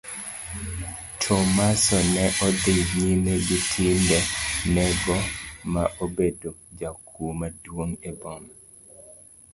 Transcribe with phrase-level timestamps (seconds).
[1.21, 4.19] Tomaso ne odhi nyime gi timbe
[4.75, 5.17] nego
[5.73, 8.53] ma obedo jakuo maduong' e boma.